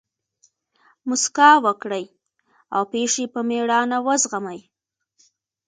[1.07, 2.05] مسکا وکړئ!
[2.75, 4.59] او پېښي په مېړانه وزغمئ!